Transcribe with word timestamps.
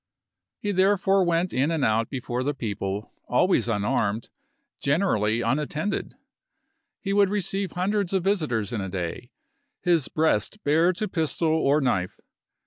He 0.57 0.71
therefore 0.71 1.23
went 1.23 1.53
in 1.53 1.69
and 1.69 1.85
out 1.85 2.09
before 2.09 2.41
the 2.41 2.55
people, 2.55 3.13
always 3.27 3.67
unarmed, 3.67 4.31
generally 4.79 5.41
unattended. 5.41 6.15
He 6.99 7.13
would 7.13 7.29
receive 7.29 7.73
hundreds 7.73 8.11
of 8.11 8.23
visitors 8.23 8.73
in 8.73 8.81
a 8.81 8.89
day, 8.89 9.29
his 9.79 10.07
breast 10.07 10.63
bare 10.63 10.91
to 10.93 11.07
pistol 11.07 11.49
or 11.49 11.81
knife. 11.81 12.19